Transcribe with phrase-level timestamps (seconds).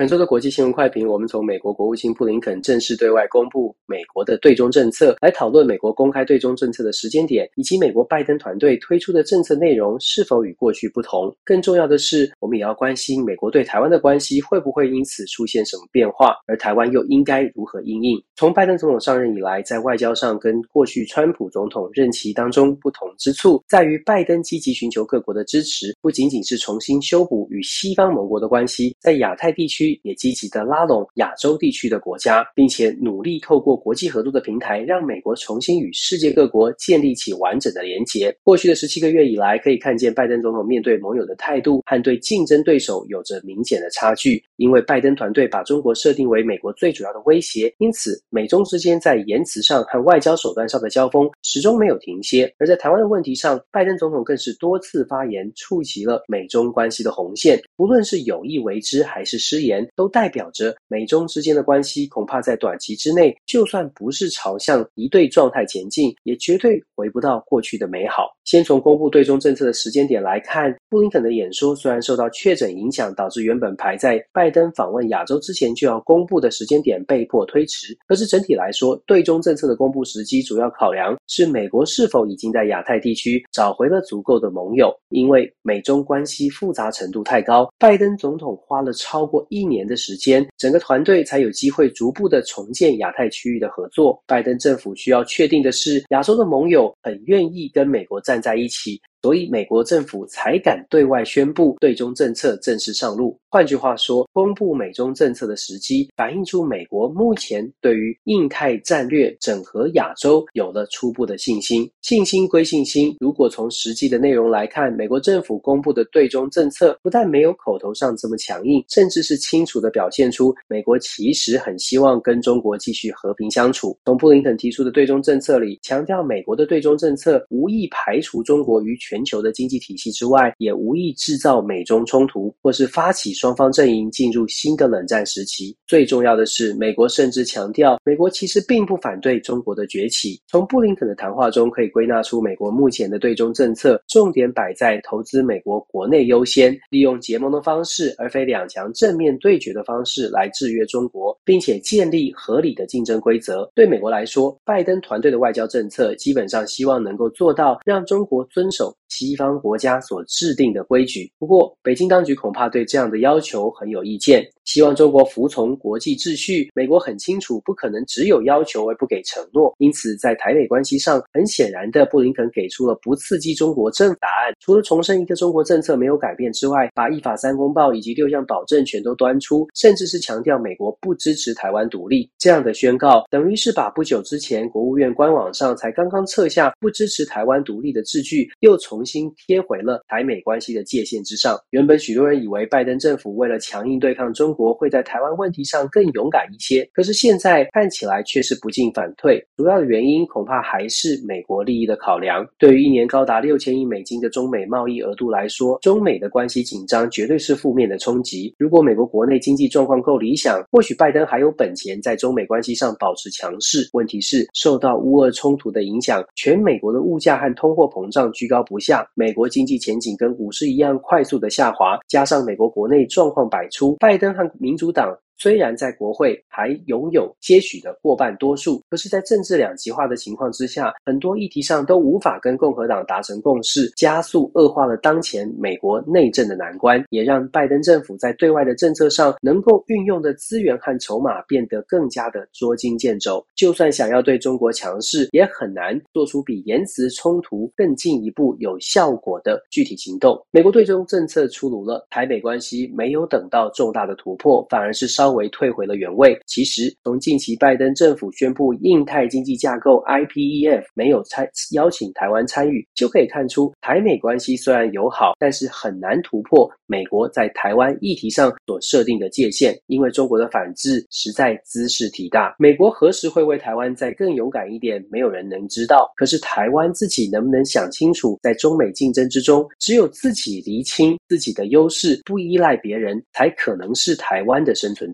[0.00, 11.30] 本周的国际新闻快评，我们从美国国务卿布林肯正式对外公布美国的对中政策来讨论美国公开对中政策的时间点，以及美国拜登团队推出的政策内容是否与过去不同。
[11.44, 18.18] 更重要的是，我们也要关心美国对台湾的关系会不会因此出现什么变化，而台湾又应该如何应应。
[18.34, 29.89] 从拜登总统上任以来，在外交上跟过去川普总统任期当中不同之处，在于拜登积极寻求各国的支持，不仅仅是重新修补与西方盟国的关系，在亚太地区。
[30.02, 38.34] 也积极的拉拢亚洲地区的国家，并且努力透过国际合作的平台，让美国重新与世界各国建立起完整的连结。
[38.42, 44.42] 过去的十七个月以来，可以看见拜登总统面对盟友的态度和对竞争对手有着明显的差距。
[44.56, 52.52] 因为拜登团队把中国设定为美国最主要的威胁，因此美中之间在言辞上和外交手段上的交锋始终没有停歇。
[52.58, 59.79] 而在台湾的问题上，拜登总统更是多次发言，触及了美中关系的红线，不论是有意为之还是失言。
[59.94, 68.30] 都代表着美中之间的关系恐怕在短期之内，就算不是朝向敌对状态前进，也绝对回不到过去的美好。
[68.50, 84.92] 先从公布对中政策的时间点来看，布林肯的演说虽然受到确诊影响，导致原本排在拜登访问亚洲之前就要公布的时间点被迫推迟，可是整体来说，对中政策的公布时机主要考量是美国是否已经在亚太地区找回了足够的盟友。
[85.10, 94.20] 因为美中关系复杂程度太高，拜登总统花了超过一年的时间，整个团队才有机会逐步的重建亚太区域的合作。
[94.26, 99.00] 拜登政府需要确定的是，亚洲的盟友很愿意跟美国站在一起。
[99.22, 103.38] 所以，美国政府才敢对外宣布对中政策正式上路。
[103.50, 111.90] 换句话说，公布美中政策的时机，反映出美国目前对于印太战略整合亚洲有了初步的信心。
[112.00, 123.98] 信心归信心，如果从实际的内容来看，美国政府公布的对中政策不但没有口头上这么强硬，甚至是清楚地表现出美国其实很希望跟中国继续和平相处。
[124.04, 135.76] 从布林肯提出的对中政策里，强调美国的对中政策无意排除中国与全球的经济体系之外，也无意制造美中冲突，或是发起双方阵营进入新的冷战时期。
[135.84, 140.40] 最重要的是，美国甚至强调，美国其实并不反对中国的崛起。
[140.46, 153.68] 从布林肯的谈话中可以归纳出，美国目前的对中政策重点摆在投资美国国内优先，利用结盟的方式，而非两强正面对决的方式来制约中国，并且建立合理的竞争规则。
[153.74, 166.70] 对美国来说，拜登团队的外交政策基本上希望能够做到让中国遵守西方国家所制定的规矩，不过北京当局恐怕对这样的要求很有意见，希望中国服从国际秩序。
[166.76, 174.54] 美国很清楚，不可能只有要求而不给承诺，因此在台美关系上，很显然的，布林肯给出了不刺激中国政答案。
[174.60, 182.30] 除了重申一个中国政策没有改变之外，把一法三公报以及六项保证全都端出，甚至是强调美国不支持台湾独立。
[182.38, 191.58] 这样的宣告，等于是把不久之前国务院官网上才刚刚撤下不支持台湾独立的字句，又重新贴回了台美关系的界限之上。
[191.70, 196.86] 原本许多人以为拜登政府为了强硬对抗中国，国会在台湾问题上更勇敢一些。
[196.92, 199.42] 可是现在看起来却是不进反退。
[199.56, 202.46] 主要的原因恐怕还是美国利益的考量。
[202.58, 208.54] 对于一年高达六千亿美金的中美贸易额度来说，中美的关系紧张绝对是负面的冲击。
[208.58, 213.88] 如果美国国内经济状况够理想，或许拜登还有本钱在中美关系上保持强势。
[213.94, 218.90] 问题是受到乌俄冲突的影响，全美国的物价和通货膨胀居高不下。
[218.90, 225.18] 下，美国经济前景跟股市一样快速的下滑，加上美国国内状况百出，拜登和民主党。
[225.40, 243.42] 虽然在国会还拥有些许的过半多数，可是，在政治两极化的情况之下，很多议题上都无法跟共和党达成共识，加速恶化了当前美国内政的难关，也让拜登政府在对外的政策上能够运用的资源和筹码变得更加的捉襟见肘。
[243.56, 250.38] 就算想要对中国强势，也很难做出比言辞冲突更进一步有效果的具体行动。
[250.50, 255.29] 美国对中政策出炉了，台美关系没有等到重大的突破，反而是稍。
[255.30, 256.36] 稍微退回了原位。
[256.44, 269.72] 其实，从近期拜登政府宣布印太经济架构 （IPEF） 没有参邀请台湾参与，就可以看出台美关系虽然友好，但是很难突破美国在台湾议题上所设定的界限。
[269.86, 272.56] 因为中国的反制实在兹事体大。
[272.58, 276.10] 美国何时会为台湾再更勇敢一点，没有人能知道。
[276.16, 285.12] 可是台湾自己能不能想清楚，在中美竞争之中，只有自己厘清自己的优势，不依赖别人，才可能是台湾的生存